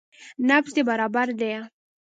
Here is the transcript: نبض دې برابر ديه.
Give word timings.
نبض 0.47 0.71
دې 0.75 0.81
برابر 0.89 1.27
ديه. 1.39 1.61